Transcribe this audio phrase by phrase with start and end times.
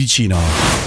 [0.00, 0.79] 机器呢？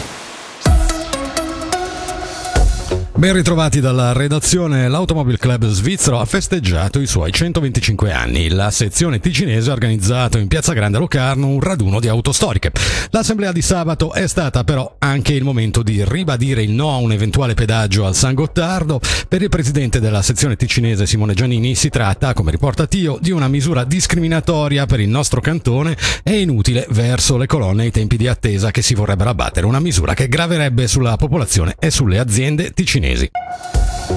[3.23, 4.89] Ben ritrovati dalla redazione.
[4.89, 8.49] L'Automobile Club svizzero ha festeggiato i suoi 125 anni.
[8.49, 12.73] La sezione ticinese ha organizzato in Piazza Grande a Locarno un raduno di auto storiche.
[13.12, 17.13] L'assemblea di sabato è stata però anche il momento di ribadire il no a un
[17.13, 18.99] eventuale pedaggio al San Gottardo.
[19.30, 23.48] Per il presidente della sezione ticinese Simone Giannini si tratta, come riporta Tio, di una
[23.48, 28.27] misura discriminatoria per il nostro cantone e inutile verso le colonne e i tempi di
[28.27, 29.66] attesa che si vorrebbero abbattere.
[29.66, 33.30] Una misura che graverebbe sulla popolazione e sulle aziende ticinesi cinesi.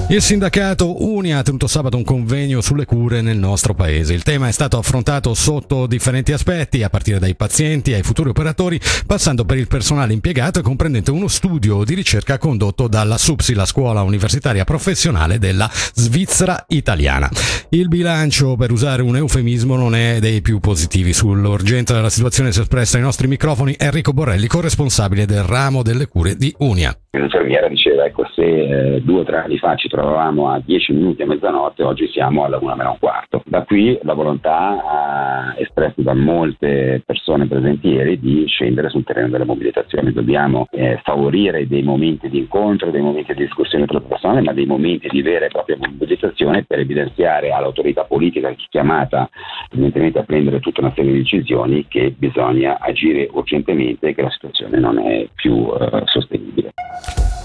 [0.09, 4.13] Il sindacato Uni ha tenuto sabato un convegno sulle cure nel nostro paese.
[4.13, 8.79] Il tema è stato affrontato sotto differenti aspetti, a partire dai pazienti ai futuri operatori,
[9.05, 13.65] passando per il personale impiegato e comprendente uno studio di ricerca condotto dalla SUPSI, la
[13.65, 17.29] scuola universitaria professionale della Svizzera italiana.
[17.69, 21.11] Il bilancio, per usare un eufemismo, non è dei più positivi.
[21.11, 26.07] Sull'urgenza della situazione si è espressa ai nostri microfoni Enrico Borrelli, corresponsabile del ramo delle
[26.07, 26.97] cure di Unia.
[27.11, 31.23] L'infermiera diceva, ecco, se eh, due o tre anni fa ci trovavamo a 10 minuti
[31.23, 33.43] a mezzanotte, oggi siamo alla 1 meno un quarto.
[33.45, 39.29] Da qui la volontà eh, espressa da molte persone presenti ieri di scendere sul terreno
[39.29, 40.13] della mobilitazione.
[40.13, 44.65] Dobbiamo eh, favorire dei momenti di incontro, dei momenti di discussione tra persone, ma dei
[44.65, 49.29] momenti di vera e propria mobilitazione per evidenziare all'autorità politica chiamata
[49.71, 54.31] evidentemente a prendere tutta una serie di decisioni che bisogna agire urgentemente e che la
[54.31, 56.71] situazione non è più eh, sostenibile.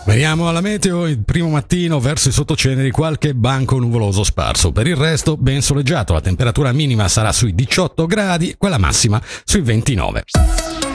[0.04, 4.96] Veniamo alla meteo, il primo mattino verso i sottoceneri qualche banco nuvoloso sparso, per il
[4.96, 10.71] resto ben soleggiato, la temperatura minima sarà sui 18 gradi, quella massima sui 29.